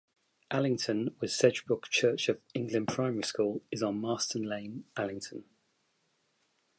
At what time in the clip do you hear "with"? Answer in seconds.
1.19-1.29